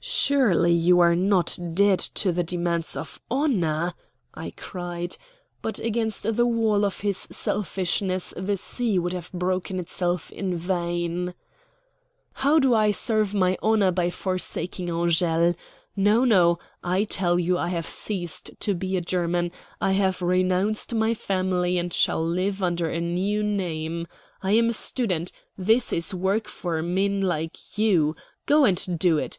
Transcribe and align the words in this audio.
"Surely 0.00 0.72
you 0.72 0.98
are 1.00 1.14
not 1.14 1.58
dead 1.74 1.98
to 1.98 2.32
the 2.32 2.42
demands 2.42 2.96
of 2.96 3.20
honor?" 3.30 3.92
I 4.32 4.54
cried; 4.56 5.18
but 5.60 5.78
against 5.78 6.22
the 6.38 6.46
wall 6.46 6.86
of 6.86 7.00
his 7.00 7.18
selfishness 7.30 8.32
the 8.34 8.56
sea 8.56 8.98
would 8.98 9.12
have 9.12 9.30
broken 9.30 9.78
itself 9.78 10.30
in 10.30 10.56
vain. 10.56 11.34
"How 12.32 12.58
do 12.60 12.72
I 12.72 12.92
serve 12.92 13.34
my 13.34 13.58
honor 13.62 13.90
by 13.90 14.08
forsaking 14.08 14.88
Angele? 14.88 15.54
No, 15.94 16.24
no. 16.24 16.58
I 16.82 17.04
tell 17.04 17.38
you 17.38 17.58
I 17.58 17.68
have 17.68 17.86
ceased 17.86 18.52
to 18.60 18.72
be 18.72 18.96
a 18.96 19.02
German; 19.02 19.52
I 19.82 19.92
have 19.92 20.22
renounced 20.22 20.94
my 20.94 21.12
family, 21.12 21.76
and 21.76 21.92
shall 21.92 22.22
live 22.22 22.62
under 22.62 22.88
a 22.88 23.02
new 23.02 23.42
name. 23.42 24.06
I 24.42 24.52
am 24.52 24.70
a 24.70 24.72
student. 24.72 25.30
This 25.58 25.92
is 25.92 26.14
work 26.14 26.48
for 26.48 26.80
men 26.82 27.20
like 27.20 27.76
you. 27.76 28.16
Go 28.46 28.64
and 28.64 28.98
do 28.98 29.18
it. 29.18 29.30